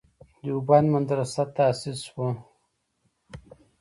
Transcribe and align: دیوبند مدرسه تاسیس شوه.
دیوبند 0.41 0.87
مدرسه 0.95 1.43
تاسیس 1.55 1.99
شوه. 2.07 2.29